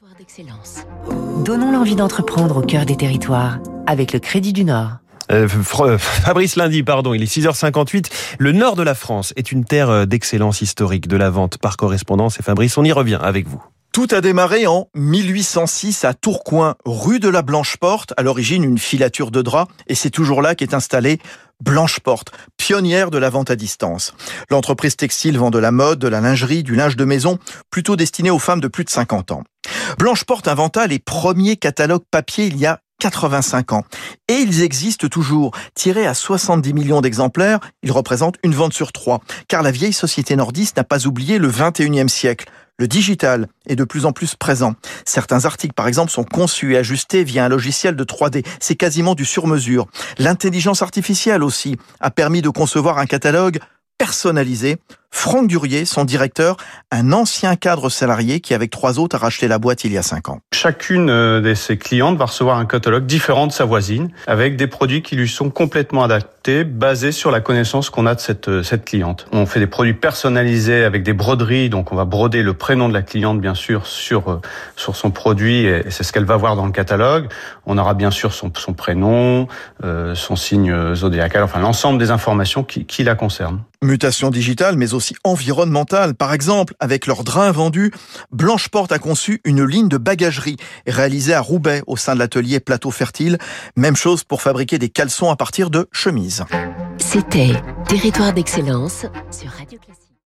[0.00, 0.86] Territoire d'excellence.
[1.44, 4.92] Donnons l'envie d'entreprendre au cœur des territoires avec le Crédit du Nord.
[5.30, 8.10] Euh, Fabrice Lundi, pardon, il est 6h58.
[8.38, 11.76] Le nord de la France est une terre euh, d'excellence historique de la vente par
[11.76, 12.40] correspondance.
[12.40, 13.62] Et Fabrice, on y revient avec vous.
[13.92, 19.32] Tout a démarré en 1806 à Tourcoing, rue de la Blanche-Porte, à l'origine une filature
[19.32, 21.18] de drap, et c'est toujours là qu'est installée
[21.60, 24.14] Blanche-Porte, pionnière de la vente à distance.
[24.48, 27.40] L'entreprise textile vend de la mode, de la lingerie, du linge de maison,
[27.70, 29.42] plutôt destiné aux femmes de plus de 50 ans.
[29.98, 33.84] Blanche-Porte inventa les premiers catalogues papier il y a 85 ans.
[34.28, 35.50] Et ils existent toujours.
[35.74, 39.20] Tirés à 70 millions d'exemplaires, ils représentent une vente sur trois.
[39.48, 42.46] Car la vieille société nordiste n'a pas oublié le 21e siècle.
[42.78, 44.74] Le digital est de plus en plus présent.
[45.04, 48.46] Certains articles, par exemple, sont conçus et ajustés via un logiciel de 3D.
[48.58, 49.86] C'est quasiment du sur-mesure.
[50.18, 53.58] L'intelligence artificielle aussi a permis de concevoir un catalogue
[53.98, 54.78] personnalisé
[55.12, 56.56] Franck Durier, son directeur,
[56.92, 60.02] un ancien cadre salarié qui, avec trois autres, a racheté la boîte il y a
[60.02, 60.38] cinq ans.
[60.54, 64.68] Chacune euh, de ses clientes va recevoir un catalogue différent de sa voisine, avec des
[64.68, 68.62] produits qui lui sont complètement adaptés, basés sur la connaissance qu'on a de cette, euh,
[68.62, 69.26] cette cliente.
[69.32, 72.94] On fait des produits personnalisés avec des broderies, donc on va broder le prénom de
[72.94, 74.40] la cliente, bien sûr, sur, euh,
[74.76, 77.26] sur son produit, et c'est ce qu'elle va voir dans le catalogue.
[77.66, 79.48] On aura bien sûr son, son prénom,
[80.14, 83.60] son signe zodiacal, enfin l'ensemble des informations qui, qui la concernent.
[83.82, 86.14] Mutation digitale, mais aussi aussi environnementale.
[86.14, 87.90] Par exemple, avec leurs drains vendus,
[88.32, 92.90] Blanche-Porte a conçu une ligne de bagagerie réalisée à Roubaix au sein de l'atelier Plateau
[92.90, 93.38] Fertile.
[93.76, 96.44] Même chose pour fabriquer des caleçons à partir de chemises.
[96.98, 97.52] C'était
[97.88, 99.78] Territoire d'excellence sur Radio